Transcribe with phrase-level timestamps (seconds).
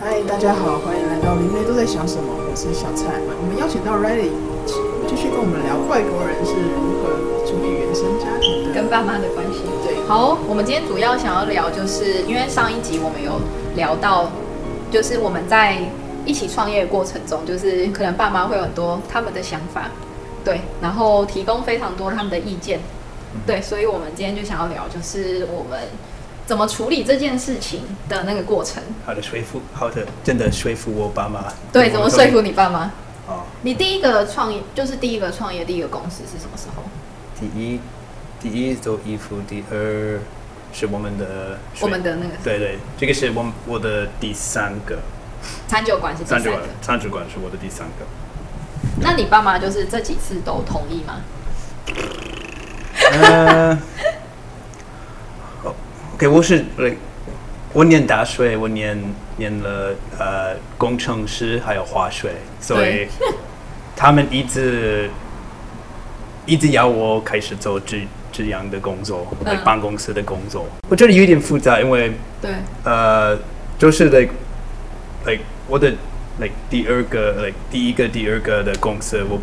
[0.00, 3.18] 嗨，大家好，欢迎来到林妹都在想什么，我是小蔡。
[3.18, 4.30] 我们邀请到 Riley
[5.08, 9.66] 继续跟我们聊外国人是如何处理原生家庭的，跟爸妈的关系。
[9.82, 13.40] 对，好，我们今天主要想要聊，就是因为上一集我们有
[13.74, 14.30] 聊到，
[14.88, 15.76] 就是我们在
[16.24, 19.90] 一起创业的过程中，就是可能爸妈会有很多他们的想法，
[20.44, 22.78] 对，然后提供非常多他们的意见，
[23.44, 25.80] 对，所以我们今天就想要聊，就是我们。
[26.48, 28.82] 怎么处理这件事情的那个过程？
[29.04, 31.44] 好的说服，好的，真的说服我爸妈。
[31.70, 32.90] 对，怎么说服你爸妈？
[33.26, 36.84] 哦，你第一个创业就是第一个创业第一个公司是什么时候？
[37.38, 37.78] 第一，
[38.40, 40.18] 第一做衣服，第二
[40.72, 42.32] 是我们的我们的那个。
[42.42, 44.96] 对对，这个是我我的第三个。
[45.68, 46.62] 餐酒馆是第三个。
[46.80, 48.06] 餐酒馆是我的第三个。
[49.02, 51.20] 那你爸妈就是这几次都同意吗？
[53.12, 53.78] 呃。
[56.18, 56.64] 给、我是
[57.72, 58.98] 我念大学，我念
[59.36, 63.06] 念了呃工程师还有化学，所以
[63.94, 65.08] 他们一直
[66.44, 69.28] 一直要我开始做这这样的工作，
[69.64, 70.66] 办公室的工作。
[70.88, 72.10] 我觉得有点复杂，因为
[72.42, 72.50] 对
[72.82, 73.38] 呃
[73.78, 74.32] 就是 like
[75.24, 75.92] like 我的
[76.40, 79.38] like 第二个 like 第一个第二个的公司我。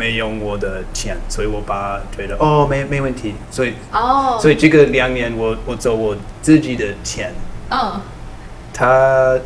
[0.00, 4.40] 没用我的钱，所以我爸觉得哦，没没问题，所以哦，oh.
[4.40, 7.34] 所以这个两年我我走我自己的钱，
[7.68, 7.92] 嗯，oh.
[8.72, 9.38] 他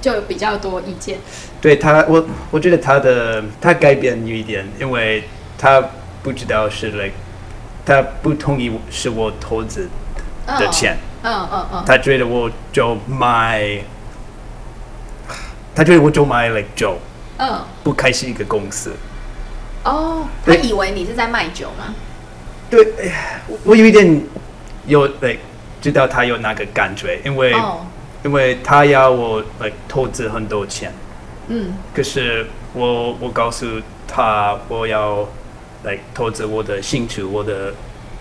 [0.00, 1.18] 就比较多意见，
[1.60, 5.22] 对他，我我觉得他的他改变有一点，因为
[5.56, 5.80] 他
[6.24, 7.14] 不知道是 like
[7.86, 9.88] 他不同意是我投资
[10.58, 13.78] 的钱，嗯嗯嗯，他觉得我就买，
[15.72, 16.98] 他觉得我就买 like 酒，
[17.38, 17.58] 嗯，oh.
[17.84, 18.92] 不开心一个公司。
[19.84, 21.94] 哦，他以为你是在卖酒吗？
[22.68, 22.86] 对，
[23.64, 24.22] 我有一点
[24.86, 25.40] 有对，
[25.80, 27.80] 知道他有那个感觉，因为、oh.
[28.22, 30.92] 因为他要我来投资很多钱，
[31.48, 33.66] 嗯，可是我我告诉
[34.06, 35.26] 他我要
[35.82, 37.72] 来投资我的兴趣，我的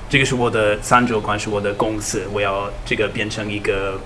[0.09, 3.99] 这个是我的餐酒馆，是我的公司，我要这个变成一个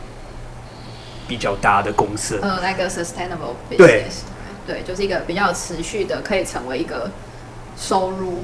[1.27, 7.09] 比较大的公司，呃，那个 sustainable business，对，对，就是一个比较持续的，可以成为一个。
[7.77, 8.43] 收入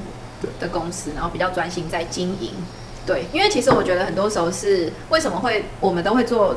[0.58, 2.52] 的公司，然后比较专心在经营，
[3.06, 6.56] 对，因为其实我觉得很多时候是为什么会我们都会做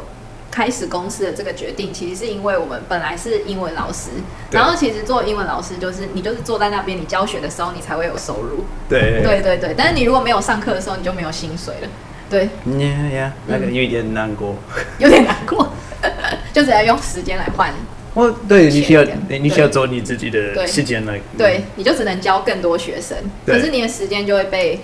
[0.51, 4.09] 开始公司的这个决定，其实是因为我们本来是英文老师，
[4.51, 9.23] 然后其实做英文老师就是你就是坐在那边，你教学的时候你才会有收入，对。
[9.23, 11.87] 对对对，但是你如果没有上课的时候，你就没有薪水了，
[12.29, 12.45] 对，
[12.77, 14.55] 呀呀，那个有一点难过，
[14.99, 15.69] 有点难过，
[16.53, 17.73] 就只要用时间来换。
[18.13, 21.19] 我对你需要，你需要做你自己的时间来。
[21.35, 24.81] 对，你就只能教更多学生，可是你的时间就会被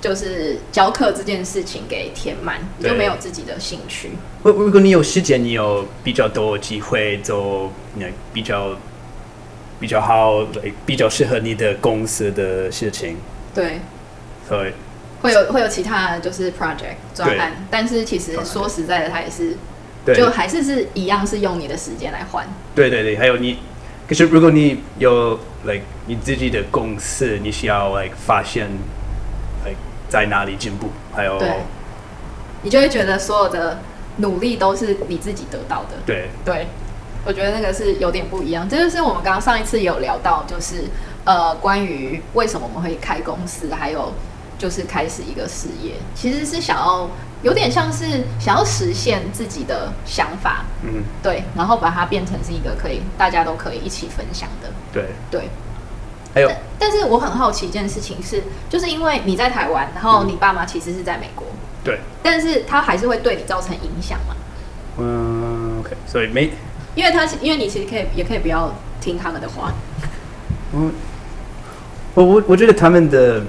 [0.00, 4.10] 就是教课这件事情给填满，你就没有自己的兴趣。
[4.44, 8.76] 如如果你有时间，你有比较多机会做，那比较
[9.80, 10.46] 比较好，
[10.86, 13.16] 比较适合你的公司的事情。
[13.52, 13.80] 对，
[14.48, 14.74] 对，
[15.22, 19.56] 会有会有其他就是 project 专案，但是其实说实在的，它也是。
[20.04, 22.46] 对就还是是一样，是用你的时间来换。
[22.74, 23.58] 对对对，还有你，
[24.08, 28.66] 可是如果你有 like 你自己的公司，你需要 like 发现
[29.64, 29.76] like
[30.08, 31.48] 在哪里进步，还有，对，
[32.62, 33.80] 你就会觉得所有的
[34.16, 35.96] 努力都是你自己得到的。
[36.06, 36.66] 对对，
[37.24, 38.68] 我觉得那个是有点不一样。
[38.68, 40.84] 这就是我们刚刚上一次有聊到，就是
[41.24, 44.12] 呃，关于为什么我们会开公司，还有
[44.60, 47.08] 就是开始一个事业，其实是想要。
[47.42, 48.04] 有点像是
[48.38, 55.06] 想要实现自己的想法，嗯，对，然后把它变成是一个可以大家都可以一起分享的，对。
[55.30, 55.48] 对。
[56.34, 56.48] 还有。
[56.48, 61.46] 但，但是我很好奇一件事情是，就是因为你在台湾，然后你爸妈其实是在美国，
[61.82, 64.36] 对，但是他还是会对你造成影响嘛？
[64.98, 66.50] 嗯，OK，所以没，
[66.94, 68.70] 因为他是因为你其实可以也可以不要
[69.00, 69.72] 听他们的话，
[70.74, 70.92] 嗯，
[72.12, 73.42] 我我我觉得他们的，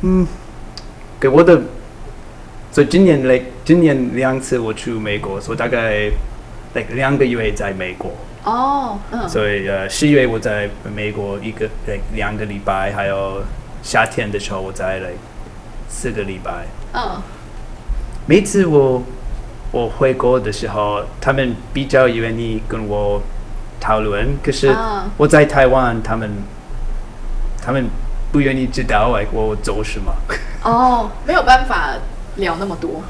[0.00, 0.26] 嗯，
[1.20, 1.60] 给我的。
[2.72, 6.08] 所以今年来，今年两次我去美国，所以大概
[6.74, 8.12] 来两个月在美国。
[8.44, 9.28] 哦，嗯。
[9.28, 13.42] 所以呃，十月我在美国一个来两个礼拜，还有
[13.82, 15.10] 夏天的时候我在来
[15.88, 16.66] 四个礼拜。
[16.94, 17.20] 嗯。
[18.26, 19.02] 每次我
[19.72, 23.20] 我回国的时候，他们比较愿意跟我
[23.80, 24.72] 讨论，可是
[25.16, 26.30] 我在台湾，他们
[27.60, 27.86] 他们
[28.30, 30.14] 不愿意知道哎，我做什么。
[30.62, 31.94] 哦，没有办法。
[32.36, 33.02] 聊那么多，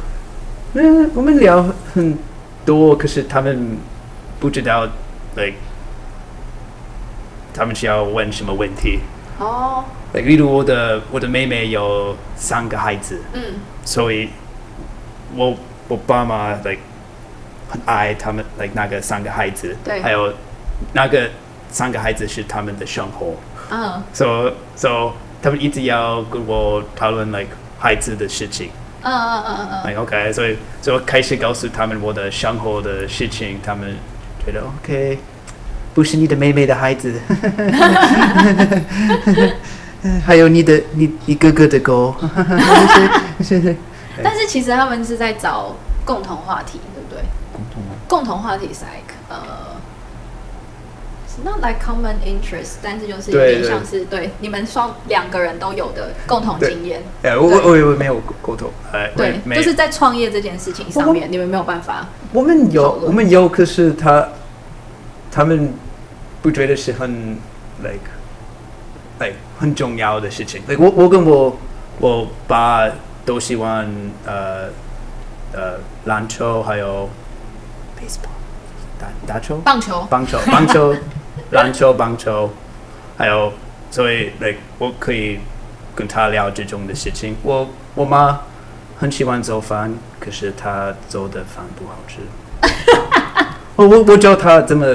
[0.72, 1.62] 嗯，我们聊
[1.94, 2.18] 很
[2.64, 3.76] 多，可是他们
[4.40, 4.88] 不知道
[5.36, 5.56] ，like，
[7.54, 9.00] 他们是要问什么问题。
[9.38, 13.42] 哦，like，例如我的我的妹妹有三个孩子，嗯，
[13.84, 14.30] 所以
[15.36, 15.54] 我
[15.86, 16.80] 我爸妈 like
[17.68, 20.32] 很爱他们，like 那个三个孩子，对，还有
[20.94, 21.28] 那个
[21.70, 23.34] 三个孩子是他们的生活，
[23.70, 25.12] 嗯，so so
[25.42, 27.48] 他们一直要跟我讨论 like
[27.78, 28.70] 孩子的事情，
[29.02, 33.96] 嗯嗯嗯嗯，like OK，所以所以我开始告诉他们我的生活的事情，他们
[34.44, 35.18] 觉得 OK，
[35.94, 37.20] 不是你的妹妹的孩子，
[40.24, 42.14] 还有你的你你哥哥的狗，
[44.22, 47.22] 但是其实他们是在找共同话题，对不对？
[47.52, 49.36] 共同共同话题是 like 呃、
[51.44, 57.02] uh,，not like common interest，但是就是有点像是对，对你们双两个人都有的共同经验。
[57.22, 62.06] 哎，我我我没有沟通，哎，对，就是在创业这件事情上面，你们没有办法。
[62.32, 64.28] 我们有，我们有，可是他
[65.30, 65.72] 他们
[66.42, 67.36] 不觉得是很
[67.82, 68.10] like
[69.18, 70.62] like 很重要的事情。
[70.68, 71.58] like 我我跟我
[71.98, 72.88] 我爸
[73.24, 73.88] 都喜欢
[74.26, 74.68] 呃
[75.52, 77.08] 呃篮球，还有
[77.98, 78.28] baseball。
[79.00, 80.94] 打打球，棒球，棒球， 棒球，
[81.50, 82.50] 篮球，棒球，
[83.16, 83.52] 还有，
[83.90, 85.40] 所以，like，我可以
[85.94, 87.36] 跟他聊这种的事情。
[87.42, 88.40] 我我妈
[88.98, 92.20] 很喜欢做饭，可是她做的饭不好吃。
[93.76, 94.86] 我我我教她怎么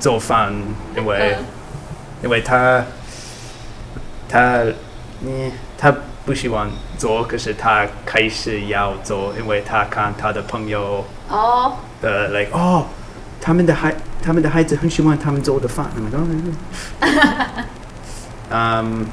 [0.00, 0.52] 做饭，
[0.96, 1.44] 因为、嗯、
[2.24, 2.84] 因为她
[4.28, 4.64] 她
[5.22, 5.94] 嗯她
[6.24, 6.68] 不喜欢
[6.98, 11.04] 做，可是她开始要做，因为她看她的朋友。
[11.28, 12.86] 哦，呃，like 哦，
[13.40, 15.86] 他们的孩，他们的孩子很喜欢他们做的饭，
[18.50, 19.06] 嗯，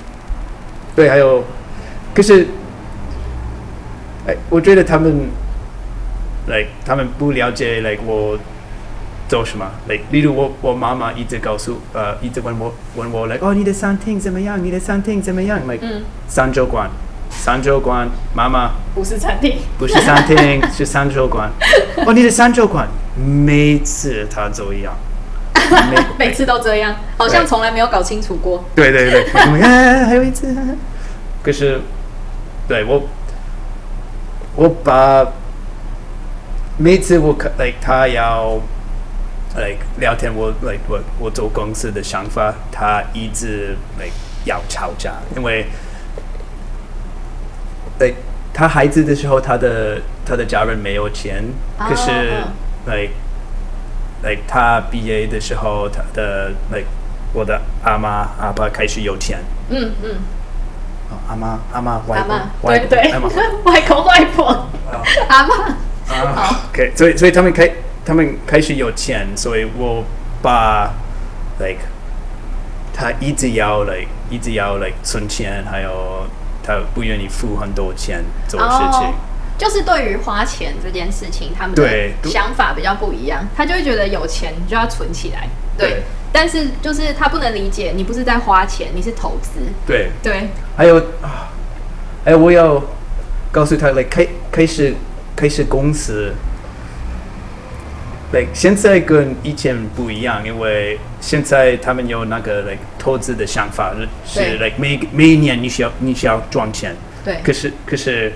[0.95, 1.43] 对，还有，
[2.13, 2.47] 可是，
[4.27, 5.27] 哎，我觉得他们
[6.47, 8.37] ，like 他们不了解，like 我
[9.27, 14.63] 做什么，like 例如我，我妈妈一直告诉，呃，一直问我，问我，like 哦，你的餐厅怎么样？
[14.63, 15.85] 你的餐厅怎么样？like
[16.27, 16.89] 三周馆。
[17.35, 21.49] 三周馆，妈妈不是餐厅，不是餐厅， 是三周馆。
[22.05, 24.95] 哦，你的三周馆，每次他都一样，
[26.17, 28.63] 每每次都这样，好像从来没有搞清楚过。
[28.75, 30.55] 对对对，你看 还有一次，
[31.43, 31.79] 可是，
[32.67, 33.03] 对我，
[34.55, 35.25] 我把
[36.77, 38.59] 每次我看，like 他要
[39.55, 44.13] ，like 聊天，我 like 我我做公司的想法，他一直 like
[44.45, 45.65] 要吵架，因为。
[47.99, 48.15] 对，
[48.51, 51.43] 他孩子的时候，他的他的家人没有钱，
[51.77, 52.09] 可是
[52.85, 53.11] ，like
[54.23, 56.87] like 他毕业的时候，他的 like
[57.33, 59.39] 我的阿妈阿爸开始有钱。
[59.69, 60.09] 嗯嗯。
[61.09, 63.19] 哦，阿妈阿妈外婆外婆对对，
[63.63, 64.67] 外公 外婆
[65.27, 65.55] 阿妈。
[66.09, 67.71] 啊，OK，所以所以他们开
[68.05, 70.03] 他们开始有钱，所以我
[70.41, 70.91] 爸
[71.59, 71.79] like
[72.93, 76.27] 他一直要 like 一直要 like 存钱，还有。
[76.65, 79.13] 他不愿意付很多钱做事情，oh,
[79.57, 83.47] 就是对于花钱这件事情，他们的想法比较不一样。
[83.55, 85.47] 他就会觉得有钱就要存起来，
[85.77, 85.89] 对。
[85.89, 89.61] 对，但是就是他不能理解，你不是在花钱，你是投资。
[89.85, 90.49] 对对。
[90.75, 91.53] 还有啊，
[92.25, 92.83] 哎，我要
[93.51, 94.95] 告诉他，来开开始
[95.35, 96.33] 开始公司。
[98.31, 103.93] 对，现在跟以前不一样，因为现在他们有那个 like 投资的想法，
[104.25, 106.95] 是 like 每每一年你需要你需要赚钱。
[107.23, 107.37] 对。
[107.43, 108.33] 可是可是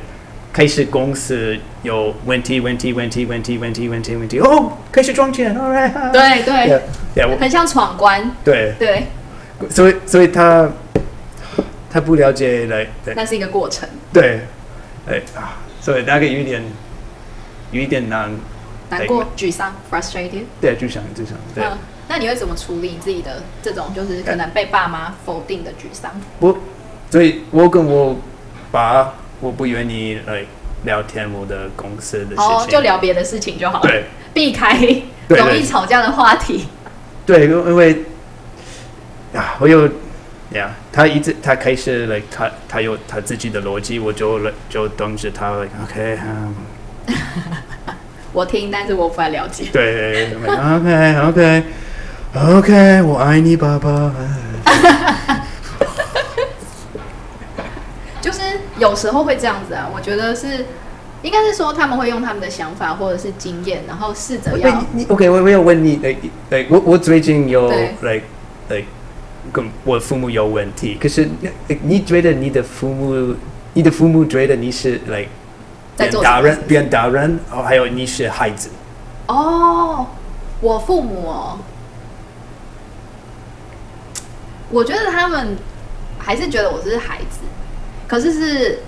[0.58, 6.12] 开始公司有问题问题问题问题问题问题问题哦，开始赚钱，all right。
[6.12, 6.82] 对
[7.14, 7.38] 对。
[7.38, 8.32] 很像闯关。
[8.44, 9.04] 对对。
[9.70, 10.68] 所以所以他
[11.92, 13.88] 他不了解来，那是一个过程。
[14.12, 14.40] 对。
[15.08, 16.64] 哎啊，所以大概有一点
[17.70, 18.32] 有一点难。
[18.90, 20.46] 难过、沮丧、frustrated。
[20.60, 21.38] 对，沮丧、沮丧。
[21.54, 21.78] 对、嗯。
[22.08, 26.20] 那你会怎么处理自己的这种，就是可能被爸妈否定的沮丧？
[26.40, 26.58] 我，
[27.12, 28.16] 所以我跟我
[28.72, 30.44] 爸，我不愿意来
[30.84, 32.44] 聊天我的公司的事情。
[32.44, 33.90] 哦，就聊别的事情就好了。
[33.90, 34.06] 对。
[34.34, 34.78] 避开
[35.30, 36.68] 容易吵架的话题。
[37.26, 38.04] 对，因为
[39.34, 39.90] 啊，我有
[40.52, 45.54] 呀，他一直他开始来，他他有他自己的逻辑，我就就等着他
[45.84, 46.56] ，OK，嗯。
[48.32, 49.70] 我听，但是我不太了解。
[49.72, 50.36] 对
[52.36, 54.14] okay, 我爱你，爸爸。
[58.22, 58.42] 就是
[58.80, 60.66] 有时候会这样子啊，我觉得是，
[61.22, 64.84] 应该是说他们会用他们的想法或者是经验，然后试着要。
[64.94, 66.18] 你 OK，我我有问你，对
[66.50, 67.70] 对，我我最近有
[68.02, 68.22] 来
[68.70, 68.84] 来
[69.52, 71.28] 跟我父母有问题，可是
[71.84, 73.36] 你觉得你的父母，
[73.74, 75.26] 你的父母觉得你是来
[75.98, 78.70] ？Like, 变大人，变大人，哦，还有你是孩子。
[79.28, 80.06] 哦，
[80.62, 81.58] 我父母哦，
[84.70, 85.58] 我觉得他们
[86.20, 87.40] 还是觉得我是孩子，
[88.08, 88.80] 可是是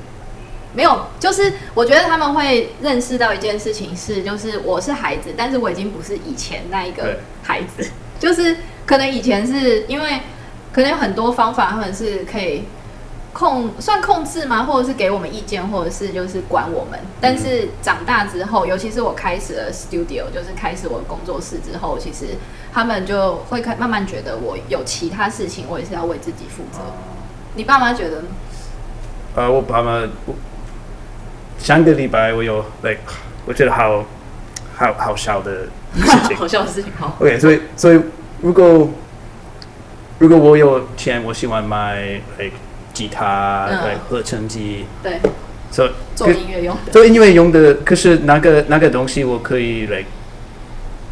[0.74, 10.22] 没有，就是我觉得他们会认识到一件事情是，就是我是孩子，但是我已经不是以前那一个孩子， 就是可能以前是因为
[10.72, 12.64] 可能有很多方法，他们是可以。
[13.32, 14.64] 控算控制吗？
[14.64, 17.00] 或者是给我们意见，或者是就是管我们。
[17.22, 22.26] 但是长大之后，尤其是我开始了 studio，就是开始我的工作室之后，其实
[22.74, 26.80] 他们就会开慢慢觉得我有其他事情，我也是要为自己负责。
[27.54, 28.28] 你爸妈觉得呢？
[29.36, 30.04] 呃，我爸妈，
[31.58, 33.00] 上个礼拜我有 like，
[33.46, 34.06] 我觉得好
[34.76, 36.92] 好 好笑的事情，好笑的事情。
[37.00, 38.00] 好，OK，所以所以
[38.42, 38.90] 如果
[40.18, 42.56] 如果我有钱，我喜欢买 like。
[42.92, 45.20] 吉他对，合成机对，
[45.72, 47.76] 做做音乐用的，做音乐用的。
[47.86, 50.04] 可是那个那个东西我可以来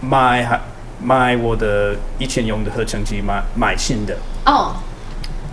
[0.01, 0.59] 买，还
[1.01, 4.17] 买我的以前用的合成机，买买新的。
[4.47, 4.75] 哦。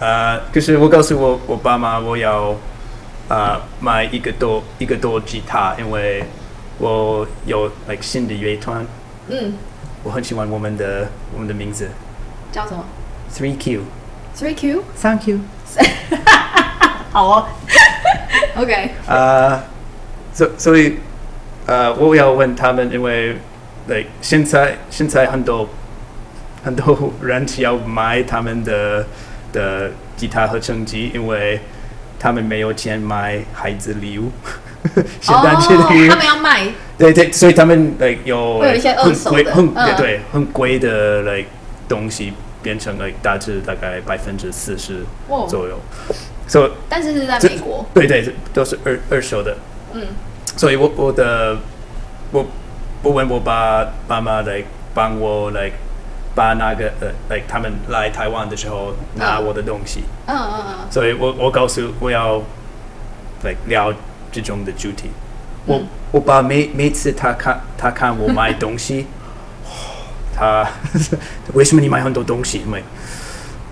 [0.01, 2.51] 呃，可是我告诉我我爸妈，我要
[3.29, 6.25] 啊、呃、买一个多一个多吉他，因为
[6.79, 8.85] 我有 like 新的乐团。
[9.29, 9.55] 嗯。
[10.03, 11.89] 我很喜欢我们的我们的名字。
[12.53, 12.85] 叫什么
[13.33, 13.81] ？Three Q。
[14.37, 14.83] Three Q。
[15.01, 15.41] Thank you。
[17.11, 17.47] 好哦，
[18.57, 18.91] OK。
[19.07, 19.63] 呃，
[20.35, 20.99] 所所以，
[21.67, 23.37] 呃，我要问他们，因为
[23.87, 25.69] ，like，现在现在很多
[26.63, 29.07] 很多人要买他们的
[29.55, 31.59] 的吉他合成机，因为
[32.19, 34.31] 他们没有钱买孩子礼物，
[35.23, 36.67] 圣诞节礼物， 他们要卖。
[36.99, 41.43] 对对，所以他们来有会有一些二手的，很贵，对，很贵的来
[41.89, 42.35] 东西。
[42.65, 45.05] 变成了大致大概百分之四十
[45.51, 45.79] 左右，
[46.49, 46.73] 所以、oh.
[46.89, 49.55] 但是是在美国，对对，都是二二手的。
[49.93, 50.01] 嗯，
[50.57, 51.59] 所以我我的
[52.33, 52.47] 我
[53.03, 55.71] 我问我爸爸妈来帮我来
[56.35, 60.05] 把那个呃来他们来台湾的时候拿我的东西。
[60.27, 60.75] 嗯嗯嗯。
[60.91, 62.43] 所以我我告诉我要
[63.43, 63.93] 来聊
[64.33, 65.11] 这种的主题。
[65.67, 69.07] 我、嗯、我把每每次他看他看我买东西。
[70.37, 70.67] 他
[71.55, 72.59] 为什么你买很多东西？
[72.59, 72.83] 因为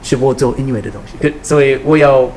[0.01, 2.31] 是我做音乐的东西，所以我要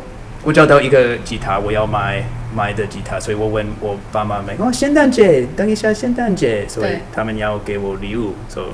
[0.44, 2.24] 我找到一个吉他，我要买
[2.56, 8.68] 买的吉他，所以我问我爸妈们哦，圣诞节，等一下圣诞节，所以他们要给我礼物， 所以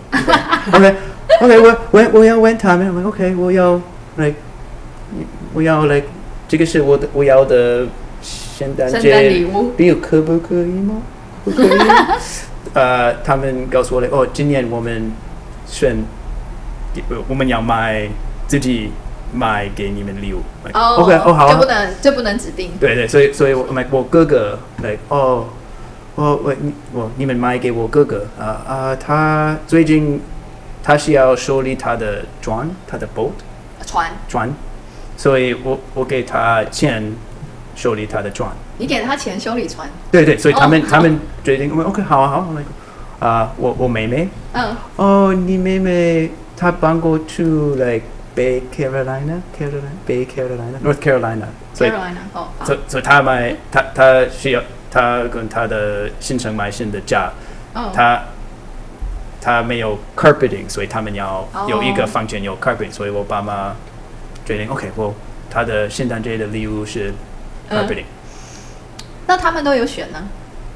[0.71, 0.95] OK
[1.41, 3.81] OK，我我我要问他们，OK，我要
[4.17, 4.33] 来，
[5.53, 6.01] 我要来，
[6.47, 7.87] 这个是我的我要的
[8.23, 11.01] 圣诞节礼物，礼物可不可以吗？
[11.43, 11.69] 不可以。
[12.73, 15.11] 呃，他们告诉我的哦，今年我们。
[15.67, 15.95] 选，
[17.29, 18.05] 我们要买
[18.45, 18.91] 自己
[19.33, 20.41] 买给你们礼物。
[20.73, 22.71] 哦，OK，哦好，就不能就不能指定。
[22.79, 25.47] 对对，所以所以我买我哥哥来哦，
[26.15, 30.21] 我我你我你们买给我哥哥啊啊，他最近
[30.83, 33.31] 他是要修理他的船，他的 boat
[33.85, 34.53] 船船，
[35.17, 37.13] 所以我我给他钱
[37.75, 38.49] 修理他的船。
[38.77, 39.87] 你给他钱修理船？
[40.11, 42.65] 对对，所以他们他们决定，OK，好啊好，那个。
[43.21, 47.43] 啊，我我妹妹，嗯，哦，你妹妹她搬过去
[47.75, 48.01] like
[48.35, 51.91] Bay Carolina，Carolina，Bay Carolina，North Carolina，所以，
[52.33, 57.31] 哦，所所以他买，他他需要，他跟他的新城买新的家，
[57.73, 58.23] 哦，她
[59.41, 63.75] 她没有 carpeting，所以他们要有一个房间有 carpeting，所以我爸妈
[64.45, 65.13] 决定，OK，我
[65.49, 67.11] 他的圣诞节的礼物是
[67.69, 68.05] carpeting，
[69.27, 70.19] 那他们都有选呢？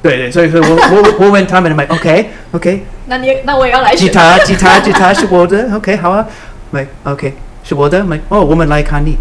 [0.01, 6.27] 对对，所以说我我我问他们买，OK OK，那你那我也要来吉他吉他吉他是我的，OK 好啊，
[6.71, 7.33] 买 OK
[7.65, 9.17] 是我的没哦，我们来看你，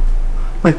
[0.63, 0.73] 没，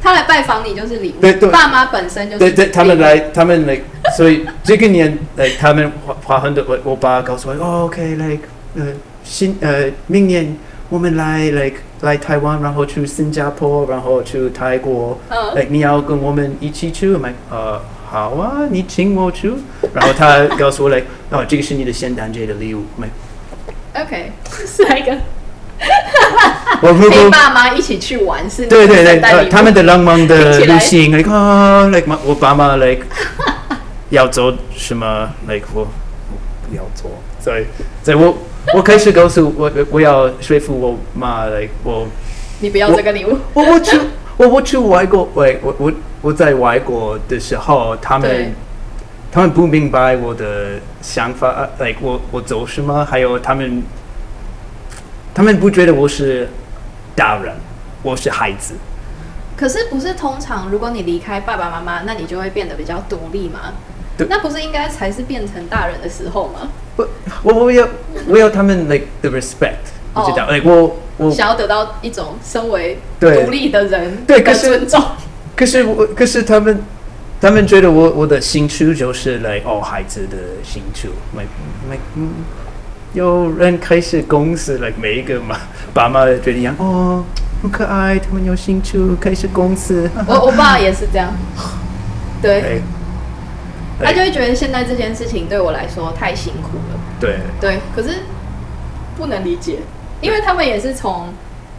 [0.00, 3.80] 他来拜访你就是礼物，对对，爸妈本身就是对对，他们来他们来，
[4.16, 8.46] 所以这个年来他们花花很多，我我爸告诉我，哦，OK like
[8.76, 8.84] 呃
[9.24, 10.56] 新呃明年
[10.88, 11.78] 我们来 like。
[12.02, 15.18] 来台湾，然后去新加坡，然后去泰国。
[15.30, 15.36] 嗯。
[15.56, 17.28] 哎，你要跟我们一起去吗？
[17.50, 19.52] 呃，好啊，你请我去。
[19.92, 22.84] 然后他告诉我来，哦，这个是你的圣诞节的礼物。
[22.94, 23.08] 没。
[24.02, 24.32] OK，
[24.66, 25.16] 下一个。
[26.80, 28.66] 我陪爸妈一起去玩是？
[28.66, 33.04] 对对对，他们的浪漫的旅行，like 啊，like 我爸妈 like
[34.10, 35.86] 要做什么？like 我
[36.68, 37.64] 不要做，所以，
[38.02, 38.36] 所以我。
[38.74, 42.06] 我开始告诉我，我要说服我妈来我。
[42.60, 43.38] 你不要这个礼物。
[43.54, 43.98] 我我去
[44.36, 48.52] 我我去外国，喂我我我在外国的时候，他们对
[49.30, 53.82] 他们不明白我的想法，like 我我走什么，还有他们
[55.34, 56.48] 他们不觉得我是
[57.14, 57.54] 大人，
[58.02, 58.74] 我是孩子。
[59.56, 63.74] 可是不是通常，如果你离开爸爸妈妈，那你就会变得比较独立吗？
[64.16, 66.68] 对那不是应该才是变成大人的时候吗？
[66.96, 67.08] 我
[67.42, 67.86] 我我要
[68.28, 75.02] 我要他们 like the respect，你知道？like 我我想要得到一种身为独立的人的尊重。
[75.54, 76.82] 可是我，可是他们，
[77.40, 81.44] 他们觉得我我的兴趣就是来哦，孩子的兴趣，没
[81.88, 82.30] 没嗯，
[83.12, 85.56] 有人开始公司来每一个嘛，
[85.94, 87.24] 爸妈觉得一样哦，
[87.62, 90.10] 很可爱，他们有兴趣开始公司。
[90.26, 91.32] 我我爸也是这样，
[92.42, 92.82] 对，
[94.02, 97.00] 他就会觉得现在这件事情对我来说太辛苦了。
[97.20, 98.20] 对对，可是
[99.16, 99.78] 不能理解，
[100.20, 101.32] 因为他们也是从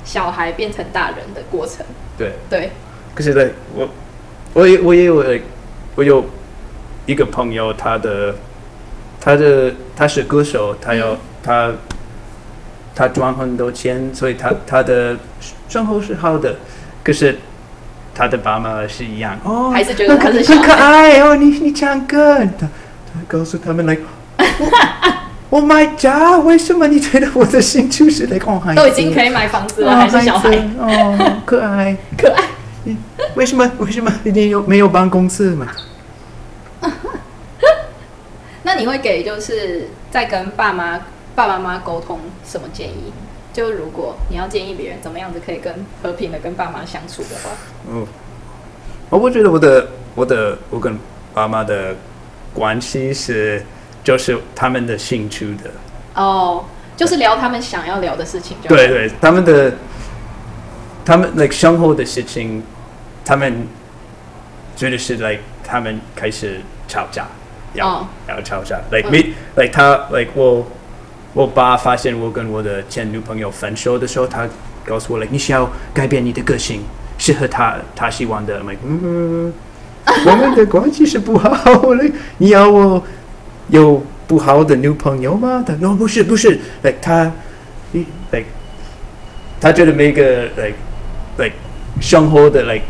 [0.06, 1.86] 小孩变成大人的过程。
[2.18, 2.72] 对对。
[3.16, 3.90] 可是对，我
[4.54, 5.24] 我也我也有
[5.96, 6.26] 我有
[7.06, 8.36] 一个朋友，他的
[9.20, 11.72] 他的他是歌手，他要、嗯、他
[12.96, 15.16] 他赚很多钱，所以他他的
[15.68, 16.56] 生活是好的。
[17.04, 17.38] 可是
[18.14, 21.36] 他的爸妈是一样哦，还是觉得他是很可爱哦。
[21.36, 22.68] 你你唱歌，他
[23.14, 23.98] 他告诉他们来。
[25.50, 28.82] 我买家，为什么你觉得我的兴趣是来看孩子？
[28.82, 30.56] 都已经可以买房子了，还是小孩？
[30.78, 32.44] 哦，可爱，可爱。
[33.36, 33.70] 为什么？
[33.80, 35.68] 为什么一定有没有办公室嘛？
[38.64, 41.00] 那你会给就是在跟爸妈、
[41.36, 43.12] 爸爸妈妈沟通什么建议？
[43.54, 47.50] 就如果你要建议别人怎么样子可以跟和平的跟爸妈相处的话，
[47.90, 48.06] 嗯，
[49.10, 50.98] 我觉得我的我的我跟
[51.34, 51.96] 爸妈的
[52.54, 53.64] 关系是。
[54.02, 55.70] 就是他们的兴趣的
[56.16, 56.64] 哦，
[56.96, 58.70] 就是聊他们想要聊的事情就。
[58.70, 59.74] 对对，他们的，
[61.06, 62.64] 他们 like 生活的事情，
[63.30, 63.68] 他们
[64.76, 67.28] 觉得是 like 他们开始吵架，
[67.76, 70.66] 要、哦、要吵架，like me like 他 like 我
[71.36, 74.48] 我爸发现我跟我的前女朋友分手的时候，他
[74.84, 76.82] 告诉我 like 你需要改变你的个性，
[77.20, 79.54] 适合他他喜欢的，like 嗯，
[80.26, 83.04] 我们的关系是不好，like 你要我。
[83.68, 85.64] 有不好的女朋友吗？
[85.64, 87.32] 他 no 不是不是，like 他
[88.32, 88.48] ，like
[89.62, 90.74] 他觉得每个 like
[91.38, 91.54] like
[92.02, 92.82] 生活的 like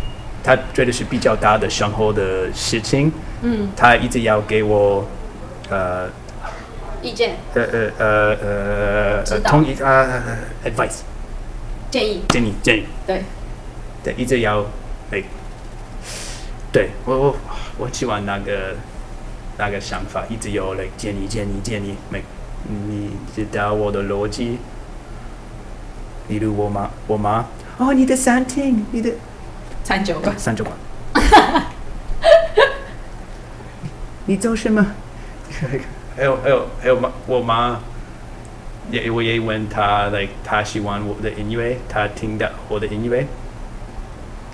[0.43, 5.05] 他觉得是比较大的生活的事情，嗯，他一直要给我
[5.69, 6.09] 呃
[7.01, 10.07] 意见，呃呃呃呃同意啊
[10.65, 11.01] advice
[11.91, 12.21] 建议。
[12.29, 12.85] 建议建议。
[13.05, 13.23] 对。
[14.03, 14.61] 对一直要
[15.11, 15.27] like
[16.71, 17.35] 对我我
[17.77, 18.75] 我喜欢那个。
[19.61, 22.23] 那个想法一直有来建议建议建议，每
[22.65, 24.57] 你知道我的逻辑？
[26.29, 27.45] 例如我妈我妈
[27.77, 29.11] 哦，你的餐厅，你的
[29.83, 30.75] 餐酒馆，餐酒馆，
[34.25, 34.85] 你做什么？
[36.15, 37.79] 还有还有还有妈，我妈
[38.91, 43.25] 也我也问她，like 她喜欢我的音乐，她听的我的音乐，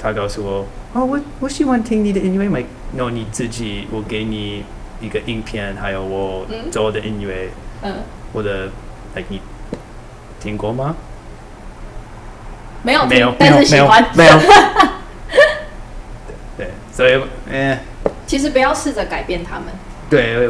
[0.01, 4.63] 她告诉我哦，我我喜欢听你的音乐，没，那你自己我给你。
[5.01, 7.49] 一个影片，还有我做的音乐，
[7.81, 7.93] 嗯，
[8.31, 8.69] 我的
[9.13, 9.41] ，like 你
[10.39, 10.95] 听过吗？
[12.81, 14.31] 没有，没有，但是喜欢，没有。
[14.39, 14.49] 对，
[16.95, 17.77] 所以，嗯，
[18.25, 19.65] 其实不要试着改变他们。
[20.09, 20.47] 对，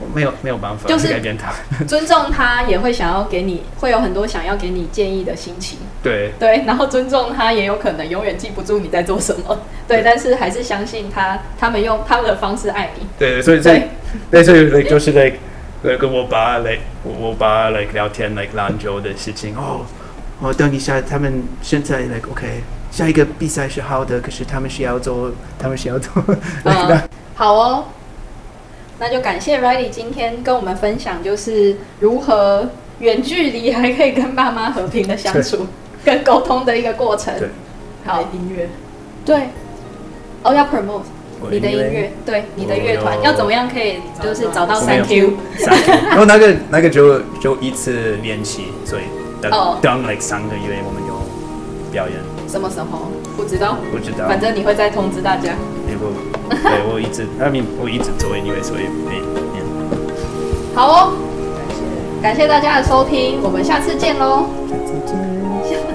[0.00, 1.52] 我没有没有办法，就是改变他。
[1.86, 5.78] 尊重他，也会想要给你，会有很多想要给你建议的心情。
[6.02, 9.60] 对对，然后尊重他，也有可能永远记不住你在做什么。
[9.86, 13.06] 对，但是还是相信他，他们用他们的方式爱你。
[13.16, 13.82] 对，所以所以，
[14.30, 15.32] 对，所以就是来
[15.84, 19.54] 来跟我爸来，我我爸来聊天，来篮球的事情。
[19.56, 19.86] 哦，
[20.40, 22.62] 哦，等一下，他们现在来 OK，
[22.94, 26.12] 下一个比赛是好的，可是他们是要做，他们是要做。
[26.62, 27.02] 嗯，
[27.34, 27.86] 好哦。
[29.00, 35.66] 那就感谢 Riley 今天跟我们分享，就是如何远距离还可以跟爸妈和平的相处
[36.04, 37.36] 跟沟通的一个过程。
[37.36, 37.48] 对，
[38.04, 38.22] 好。
[38.32, 38.68] 音乐，
[39.24, 39.48] 对，
[40.44, 41.02] 哦要 promote
[41.50, 45.32] 你的音乐，对，你的乐团要怎么样可以就是找到 Thank you，
[46.08, 49.02] 然后那个那个就就一次练习，所以
[49.42, 49.50] 等
[49.82, 51.20] 等 like 三个月我们有
[51.90, 52.33] 表演。
[52.48, 53.10] 什么时候？
[53.36, 55.52] 不知道，不知道，反正你会再通知大家。
[55.86, 55.96] 对，
[56.90, 59.20] 我一直，I mean, 我一直做音乐，所以没
[59.52, 59.64] 念。
[60.74, 61.12] 好哦，
[62.22, 64.46] 感谢感谢大家的收听，我们下次见喽。
[64.68, 65.93] 下次见。